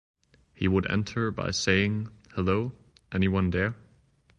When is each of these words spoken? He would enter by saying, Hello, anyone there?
He 0.55 0.67
would 0.67 0.89
enter 0.89 1.29
by 1.29 1.51
saying, 1.51 2.07
Hello, 2.33 2.73
anyone 3.11 3.51
there? 3.51 3.75